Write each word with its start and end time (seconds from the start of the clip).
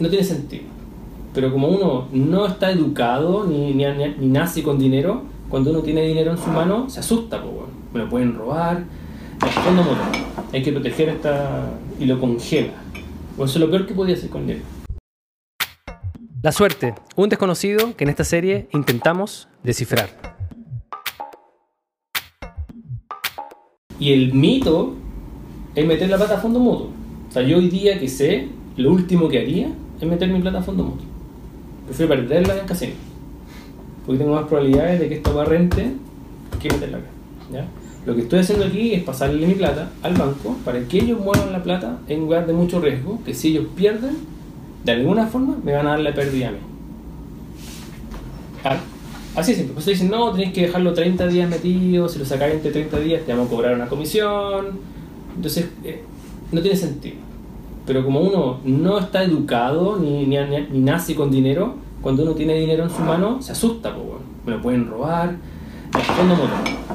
no 0.00 0.08
tiene 0.08 0.24
sentido. 0.24 0.64
Pero 1.32 1.52
como 1.52 1.68
uno 1.68 2.08
no 2.12 2.46
está 2.46 2.72
educado 2.72 3.44
ni, 3.46 3.72
ni, 3.72 3.84
ni 3.84 4.26
nace 4.26 4.62
con 4.62 4.78
dinero, 4.78 5.22
cuando 5.48 5.70
uno 5.70 5.80
tiene 5.80 6.02
dinero 6.02 6.32
en 6.32 6.38
su 6.38 6.48
mano, 6.48 6.90
se 6.90 7.00
asusta, 7.00 7.40
pues, 7.42 7.54
bueno. 7.54 7.68
me 7.92 8.00
lo 8.00 8.08
pueden 8.08 8.34
robar. 8.34 8.84
Fondo 9.64 9.82
motor, 9.82 9.98
hay 10.52 10.62
que 10.62 10.72
proteger 10.72 11.08
esta 11.10 11.70
y 11.98 12.06
lo 12.06 12.20
congela. 12.20 12.72
O 13.38 13.44
eso 13.44 13.58
es 13.58 13.60
lo 13.64 13.70
peor 13.70 13.86
que 13.86 13.94
podía 13.94 14.14
hacer 14.14 14.28
con 14.28 14.46
dinero. 14.46 14.64
La 16.42 16.52
suerte, 16.52 16.94
un 17.16 17.28
desconocido 17.28 17.96
que 17.96 18.04
en 18.04 18.10
esta 18.10 18.24
serie 18.24 18.68
intentamos 18.72 19.48
descifrar. 19.62 20.10
Y 23.98 24.12
el 24.12 24.32
mito 24.32 24.94
es 25.74 25.86
meter 25.86 26.08
la 26.08 26.16
plata 26.16 26.36
a 26.36 26.40
fondo 26.40 26.58
mutuo. 26.58 26.90
O 27.28 27.32
sea, 27.32 27.42
yo 27.42 27.58
hoy 27.58 27.68
día 27.68 27.98
que 27.98 28.08
sé, 28.08 28.48
lo 28.76 28.92
último 28.92 29.28
que 29.28 29.38
haría 29.38 29.68
es 30.00 30.06
meter 30.08 30.28
mi 30.28 30.40
plata 30.40 30.58
a 30.58 30.62
fondo 30.62 30.84
mutuo. 30.84 31.06
Prefiero 31.86 32.14
perderla 32.14 32.58
en 32.58 32.66
casino. 32.66 32.92
Porque 34.06 34.18
tengo 34.18 34.34
más 34.34 34.46
probabilidades 34.46 35.00
de 35.00 35.08
que 35.08 35.14
esto 35.16 35.34
va 35.34 35.44
rente 35.44 35.92
que 36.60 36.68
meterla 36.68 36.98
acá. 36.98 37.06
¿ya? 37.52 37.66
Lo 38.06 38.14
que 38.14 38.22
estoy 38.22 38.40
haciendo 38.40 38.64
aquí 38.64 38.94
es 38.94 39.02
pasarle 39.02 39.46
mi 39.46 39.54
plata 39.54 39.90
al 40.02 40.14
banco 40.14 40.56
para 40.64 40.80
que 40.80 40.98
ellos 40.98 41.20
muevan 41.20 41.52
la 41.52 41.62
plata 41.62 41.98
en 42.08 42.20
lugar 42.20 42.46
de 42.46 42.52
mucho 42.52 42.80
riesgo, 42.80 43.20
que 43.24 43.34
si 43.34 43.48
ellos 43.48 43.66
pierden, 43.76 44.16
de 44.84 44.92
alguna 44.92 45.26
forma 45.26 45.56
me 45.62 45.72
van 45.72 45.86
a 45.86 45.90
dar 45.90 46.00
la 46.00 46.14
pérdida 46.14 46.48
a 46.48 46.52
mí. 46.52 46.58
Ah, 48.64 48.78
Así 49.34 49.52
es 49.52 49.58
simple. 49.58 49.74
Pues 49.74 49.86
dicen, 49.86 50.10
no, 50.10 50.32
tenéis 50.32 50.52
que 50.52 50.62
dejarlo 50.62 50.92
30 50.92 51.28
días 51.28 51.48
metido, 51.48 52.08
si 52.08 52.18
lo 52.18 52.24
sacáis 52.24 52.54
entre 52.54 52.72
30 52.72 52.98
días 53.00 53.22
te 53.24 53.32
vamos 53.32 53.46
a 53.46 53.50
cobrar 53.50 53.74
una 53.74 53.86
comisión. 53.86 54.80
Entonces, 55.36 55.68
eh, 55.84 56.02
no 56.50 56.60
tiene 56.60 56.76
sentido. 56.76 57.16
Pero 57.86 58.04
como 58.04 58.20
uno 58.20 58.60
no 58.64 58.98
está 58.98 59.24
educado 59.24 59.96
ni, 59.96 60.26
ni, 60.26 60.36
ni 60.70 60.80
nace 60.80 61.14
con 61.14 61.30
dinero, 61.30 61.74
cuando 62.02 62.22
uno 62.22 62.32
tiene 62.32 62.54
dinero 62.54 62.84
en 62.84 62.90
su 62.90 63.00
mano, 63.02 63.42
se 63.42 63.52
asusta, 63.52 63.94
pues, 63.94 64.06
bueno. 64.06 64.20
me 64.46 64.52
lo 64.52 64.62
pueden 64.62 64.88
robar. 64.88 65.36
Fondo 66.16 66.36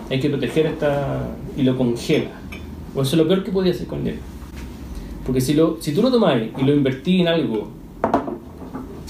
hay 0.09 0.19
que 0.19 0.29
proteger 0.29 0.67
esta 0.67 1.27
y 1.57 1.63
lo 1.63 1.77
congela. 1.77 2.31
O 2.95 3.01
eso 3.01 3.15
es 3.15 3.21
lo 3.21 3.27
peor 3.27 3.43
que 3.43 3.51
podía 3.51 3.73
hacer 3.73 3.87
con 3.87 4.03
dinero. 4.03 4.21
Porque 5.25 5.41
si, 5.41 5.53
lo, 5.53 5.77
si 5.81 5.93
tú 5.93 6.01
lo 6.01 6.11
tomáis 6.11 6.51
y 6.57 6.63
lo 6.63 6.73
invertís 6.73 7.21
en 7.21 7.27
algo, 7.27 7.67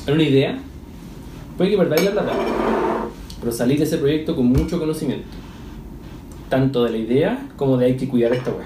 en 0.08 0.14
una 0.14 0.24
idea, 0.24 0.58
puede 1.58 1.72
que 1.72 1.78
perdáis 1.78 2.06
la 2.06 2.12
plata 2.12 2.34
pero 3.46 3.56
salí 3.56 3.78
de 3.78 3.84
ese 3.84 4.00
proyecto 4.00 4.36
con 4.36 4.48
mucho 4.48 4.80
conocimiento, 4.80 5.28
tanto 6.50 6.84
de 6.84 6.90
la 6.90 6.98
idea 6.98 7.48
como 7.56 7.78
de 7.78 7.86
hay 7.86 7.96
que 7.96 8.08
cuidar 8.08 8.34
esta 8.34 8.50
web. 8.50 8.66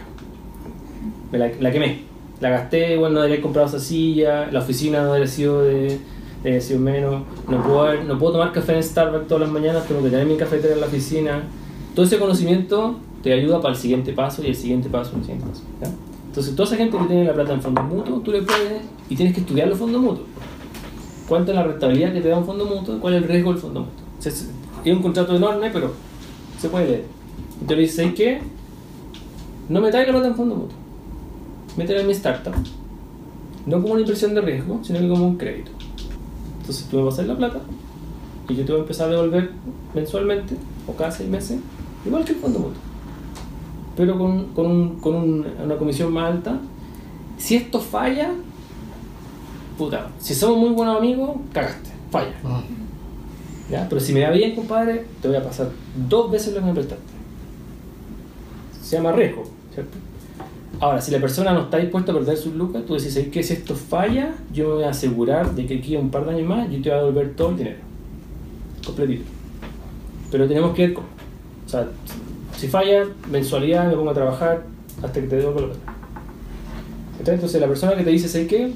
Me 1.33 1.37
la, 1.37 1.51
la, 1.59 1.69
quemé, 1.69 1.99
la 2.39 2.49
gasté, 2.49 2.97
bueno, 2.97 3.15
no 3.15 3.21
debería 3.21 3.41
comprado 3.41 3.67
esa 3.67 3.79
silla, 3.79 4.49
la 4.51 4.59
oficina 4.59 5.01
no 5.01 5.13
debería 5.13 5.27
sido 5.27 5.61
de, 5.63 5.99
de 6.43 6.61
sido 6.61 6.79
menos, 6.79 7.23
no 7.47 7.61
puedo, 7.63 8.03
no 8.03 8.17
puedo 8.17 8.33
tomar 8.33 8.53
café 8.53 8.75
en 8.75 8.83
Starbucks 8.83 9.27
todas 9.27 9.41
las 9.41 9.51
mañanas, 9.51 9.85
tengo 9.87 10.01
que 10.01 10.09
tener 10.09 10.25
mi 10.25 10.37
cafetera 10.37 10.73
en 10.73 10.81
la 10.81 10.87
oficina. 10.87 11.43
Todo 11.95 12.05
ese 12.05 12.17
conocimiento 12.17 12.95
te 13.21 13.33
ayuda 13.33 13.59
para 13.59 13.73
el 13.73 13.79
siguiente 13.79 14.13
paso 14.13 14.43
y 14.43 14.47
el 14.47 14.55
siguiente 14.55 14.89
paso 14.89 15.15
el 15.15 15.21
siguiente 15.21 15.45
paso. 15.47 15.63
¿ya? 15.81 15.89
Entonces, 16.27 16.55
toda 16.55 16.67
esa 16.67 16.77
gente 16.77 16.97
que 16.97 17.05
tiene 17.05 17.25
la 17.25 17.33
plata 17.33 17.53
en 17.53 17.61
fondos 17.61 17.85
mutuos, 17.85 18.23
tú 18.23 18.31
le 18.31 18.41
puedes 18.43 18.83
y 19.09 19.15
tienes 19.15 19.33
que 19.33 19.41
estudiar 19.41 19.67
los 19.67 19.77
fondos 19.77 20.01
mutuos. 20.01 20.27
¿Cuánto 21.27 21.51
es 21.51 21.57
la 21.57 21.63
rentabilidad 21.63 22.13
que 22.13 22.21
te 22.21 22.29
da 22.29 22.37
un 22.37 22.45
fondo 22.45 22.65
mutuo? 22.65 22.99
¿Cuál 22.99 23.15
es 23.15 23.23
el 23.23 23.27
riesgo 23.27 23.51
del 23.51 23.61
fondo 23.61 23.79
mutuo? 23.81 24.09
es 24.23 24.49
un 24.85 25.01
contrato 25.01 25.35
enorme, 25.35 25.69
pero 25.71 25.93
se 26.57 26.69
puede 26.69 26.85
leer. 26.85 27.05
Entonces 27.61 27.77
dices, 27.77 28.13
qué? 28.15 28.39
No 29.67 29.81
me 29.81 29.91
traiga 29.91 30.11
plata 30.11 30.27
en 30.27 30.35
fondo 30.35 30.55
mutuo. 30.55 30.78
Métela 31.79 32.01
en 32.01 32.07
mi 32.07 32.13
startup. 32.13 32.53
No 33.65 33.81
como 33.81 33.93
una 33.93 34.01
inversión 34.01 34.33
de 34.35 34.41
riesgo, 34.41 34.81
sino 34.83 34.99
como 35.07 35.27
un 35.27 35.37
crédito. 35.37 35.71
Entonces 36.59 36.85
tú 36.89 36.97
me 36.97 37.03
vas 37.03 37.13
a 37.13 37.21
hacer 37.21 37.27
la 37.27 37.37
plata 37.37 37.61
y 38.49 38.55
yo 38.55 38.65
te 38.65 38.71
voy 38.73 38.79
a 38.79 38.81
empezar 38.81 39.07
a 39.07 39.11
devolver 39.11 39.51
mensualmente 39.93 40.55
o 40.85 40.93
cada 40.93 41.09
seis 41.09 41.29
meses, 41.29 41.59
igual 42.05 42.25
que 42.25 42.33
el 42.33 42.39
fondo 42.39 42.59
mutuo. 42.59 42.81
Pero 43.95 44.17
con, 44.17 44.47
con, 44.47 44.65
un, 44.65 44.99
con 44.99 45.15
un, 45.15 45.47
una 45.63 45.77
comisión 45.77 46.11
más 46.11 46.33
alta. 46.33 46.59
Si 47.37 47.55
esto 47.55 47.79
falla, 47.79 48.33
puta, 49.77 50.09
si 50.19 50.35
somos 50.35 50.57
muy 50.57 50.71
buenos 50.71 50.97
amigos, 50.97 51.31
cagaste, 51.53 51.91
falla. 52.11 52.33
-huh. 52.43 53.71
¿Ya? 53.71 53.87
Pero 53.87 54.01
si 54.01 54.11
me 54.11 54.19
da 54.19 54.31
bien, 54.31 54.53
compadre, 54.53 55.05
te 55.21 55.29
voy 55.29 55.37
a 55.37 55.43
pasar 55.43 55.69
dos 56.09 56.29
veces 56.29 56.53
lo 56.53 56.59
que 56.59 56.65
me 56.65 56.73
prestaste. 56.73 57.13
Se 58.81 58.97
llama 58.97 59.13
riesgo, 59.13 59.43
¿cierto? 59.73 59.97
Ahora, 60.79 61.01
si 61.01 61.11
la 61.11 61.19
persona 61.19 61.51
no 61.53 61.63
está 61.63 61.77
dispuesta 61.77 62.11
a 62.11 62.15
perder 62.15 62.37
sus 62.37 62.53
lucas, 62.53 62.83
tú 62.85 62.93
decís, 62.93 63.17
que 63.31 63.43
si 63.43 63.53
esto 63.53 63.75
falla, 63.75 64.33
yo 64.53 64.69
me 64.69 64.73
voy 64.75 64.83
a 64.83 64.89
asegurar 64.89 65.53
de 65.53 65.65
que 65.65 65.77
aquí 65.77 65.95
un 65.97 66.09
par 66.09 66.25
de 66.25 66.35
años 66.35 66.47
más 66.47 66.69
yo 66.71 66.81
te 66.81 66.89
voy 66.89 66.97
a 66.97 67.01
devolver 67.01 67.35
todo 67.35 67.49
el 67.49 67.57
dinero. 67.57 67.77
Completito. 68.85 69.25
Pero 70.31 70.47
tenemos 70.47 70.73
que 70.73 70.87
ver 70.87 70.93
cómo. 70.93 71.07
O 71.65 71.69
sea, 71.69 71.89
si 72.57 72.67
falla, 72.67 73.05
mensualidad, 73.29 73.89
me 73.89 73.95
pongo 73.95 74.11
a 74.11 74.13
trabajar 74.13 74.63
hasta 75.03 75.21
que 75.21 75.27
te 75.27 75.35
devuelva 75.35 75.61
la 75.61 75.67
plata. 75.67 75.93
Entonces, 77.31 77.59
la 77.59 77.67
persona 77.67 77.95
que 77.95 78.03
te 78.03 78.09
dice, 78.09 78.27
¿sabes 78.27 78.47
qué? 78.47 78.71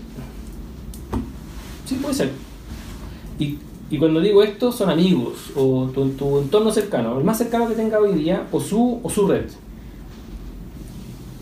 Sí, 1.85 1.95
puede 1.95 2.13
ser. 2.13 2.29
Y 3.39 3.57
y 3.93 3.99
cuando 3.99 4.21
digo 4.21 4.41
esto, 4.41 4.71
son 4.71 4.89
amigos 4.89 5.51
o 5.55 5.87
tu, 5.93 6.09
tu, 6.13 6.39
entorno 6.39 6.71
cercano, 6.71 7.19
el 7.19 7.23
más 7.23 7.37
cercano 7.37 7.67
que 7.67 7.75
tenga 7.75 7.99
hoy 7.99 8.13
día, 8.13 8.47
o 8.51 8.59
su, 8.59 8.99
o 9.03 9.07
su 9.07 9.27
red. 9.27 9.45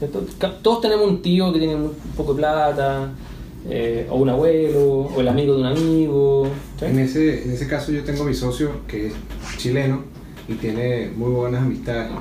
Entonces, 0.02 0.36
todos 0.62 0.82
tenemos 0.82 1.08
un 1.08 1.22
tío 1.22 1.54
que 1.54 1.60
tiene 1.60 1.76
un 1.76 1.94
poco 2.18 2.34
de 2.34 2.40
plata, 2.40 3.12
eh, 3.70 4.08
o 4.10 4.16
un 4.18 4.30
abuelo, 4.30 5.10
o 5.16 5.22
el 5.22 5.28
amigo 5.28 5.54
de 5.54 5.62
un 5.62 5.68
amigo. 5.68 6.48
En 6.82 7.00
ese, 7.00 7.44
en 7.44 7.52
ese 7.52 7.68
caso 7.68 7.92
yo 7.92 8.04
tengo 8.04 8.24
mi 8.24 8.34
socio 8.34 8.72
que 8.88 9.08
es 9.08 9.14
chileno 9.58 10.04
y 10.48 10.54
tiene 10.56 11.12
muy 11.16 11.32
buenas 11.32 11.62
amistades. 11.62 12.12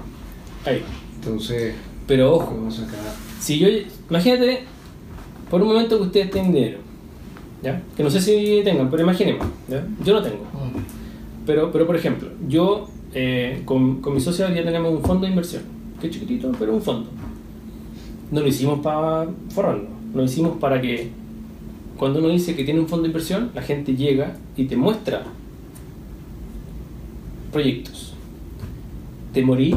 Ahí. 0.65 0.85
Entonces, 1.17 1.75
pero 2.07 2.35
ojo, 2.35 2.69
si 3.41 3.59
yo, 3.59 3.69
imagínate 4.09 4.65
por 5.51 5.63
un 5.63 5.69
momento 5.69 5.97
que 5.99 6.05
ustedes 6.05 6.31
tienen 6.31 6.53
dinero 6.53 6.79
¿ya? 7.63 7.83
Que 7.97 8.03
no 8.03 8.11
sé 8.11 8.21
si 8.21 8.63
tengan, 8.65 8.91
pero 8.91 9.03
imaginemos, 9.03 9.47
¿ya? 9.69 9.87
Yo 10.05 10.15
no 10.15 10.23
tengo. 10.23 10.45
Pero, 11.47 11.73
pero 11.73 11.87
por 11.87 11.97
ejemplo, 11.97 12.29
yo 12.49 12.89
eh, 13.15 13.63
con, 13.65 14.01
con 14.01 14.15
mi 14.15 14.21
socia 14.21 14.53
ya 14.53 14.65
tenemos 14.65 14.93
un 14.93 15.03
fondo 15.03 15.25
de 15.25 15.31
inversión, 15.31 15.63
que 16.01 16.07
es 16.07 16.13
chiquitito, 16.13 16.53
pero 16.59 16.73
un 16.73 16.83
fondo. 16.83 17.11
No 18.31 18.41
lo 18.41 18.47
hicimos 18.47 18.81
para 18.81 19.27
forrarlo, 19.51 19.89
lo 20.15 20.25
hicimos 20.25 20.59
para 20.59 20.81
que 20.81 21.11
cuando 21.97 22.21
uno 22.21 22.29
dice 22.29 22.57
que 22.57 22.65
tiene 22.65 22.81
un 22.81 22.89
fondo 22.89 23.03
de 23.03 23.09
inversión, 23.09 23.51
la 23.55 23.63
gente 23.63 23.95
llega 23.95 24.37
y 24.57 24.65
te 24.65 24.77
muestra 24.77 25.25
proyectos. 27.53 28.15
Te 29.35 29.45
morí 29.45 29.77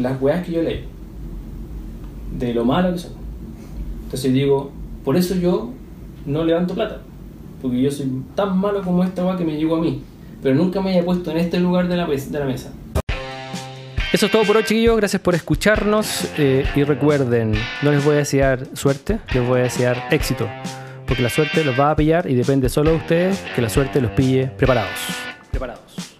las 0.00 0.20
weas 0.20 0.46
que 0.46 0.52
yo 0.52 0.62
leí, 0.62 0.84
de 2.38 2.54
lo 2.54 2.64
malo 2.64 2.92
que 2.92 2.98
son. 2.98 3.12
Entonces 4.04 4.32
digo, 4.32 4.70
por 5.04 5.16
eso 5.16 5.34
yo 5.34 5.70
no 6.26 6.44
levanto 6.44 6.74
plata. 6.74 7.00
Porque 7.60 7.80
yo 7.80 7.90
soy 7.90 8.06
tan 8.34 8.58
malo 8.58 8.82
como 8.82 9.02
esta 9.02 9.22
va 9.22 9.36
que 9.36 9.44
me 9.44 9.56
llegó 9.56 9.76
a 9.76 9.80
mí. 9.80 10.00
Pero 10.42 10.54
nunca 10.54 10.80
me 10.80 10.90
haya 10.90 11.04
puesto 11.04 11.30
en 11.30 11.38
este 11.38 11.60
lugar 11.60 11.88
de 11.88 11.96
la 11.96 12.06
mesa. 12.06 12.72
Eso 14.12 14.26
es 14.26 14.32
todo 14.32 14.44
por 14.44 14.58
hoy, 14.58 14.64
chiquillos. 14.64 14.98
Gracias 14.98 15.22
por 15.22 15.34
escucharnos. 15.34 16.28
Eh, 16.36 16.66
y 16.76 16.84
recuerden, 16.84 17.54
no 17.80 17.92
les 17.92 18.04
voy 18.04 18.16
a 18.16 18.18
desear 18.18 18.66
suerte, 18.74 19.18
les 19.32 19.46
voy 19.46 19.60
a 19.60 19.62
desear 19.62 20.08
éxito. 20.10 20.46
Porque 21.06 21.22
la 21.22 21.30
suerte 21.30 21.64
los 21.64 21.80
va 21.80 21.90
a 21.90 21.96
pillar 21.96 22.30
y 22.30 22.34
depende 22.34 22.68
solo 22.68 22.90
de 22.90 22.96
ustedes 22.96 23.42
que 23.54 23.62
la 23.62 23.70
suerte 23.70 24.02
los 24.02 24.10
pille 24.10 24.48
preparados. 24.48 24.90
Preparados. 25.50 26.11